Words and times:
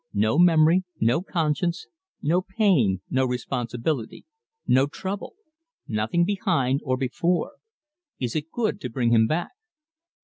No 0.15 0.39
memory, 0.39 0.83
no 0.99 1.21
conscience, 1.21 1.85
no 2.23 2.41
pain, 2.41 3.01
no 3.11 3.23
responsibility, 3.23 4.25
no 4.65 4.87
trouble 4.87 5.35
nothing 5.87 6.25
behind 6.25 6.81
or 6.83 6.97
before. 6.97 7.57
Is 8.19 8.35
it 8.35 8.49
good 8.49 8.81
to 8.81 8.89
bring 8.89 9.11
him 9.11 9.27
back?" 9.27 9.51